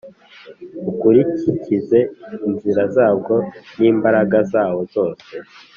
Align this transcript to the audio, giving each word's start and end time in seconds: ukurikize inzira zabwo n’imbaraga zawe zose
ukurikize 0.89 1.99
inzira 2.47 2.83
zabwo 2.95 3.33
n’imbaraga 3.79 4.37
zawe 4.51 4.81
zose 4.93 5.31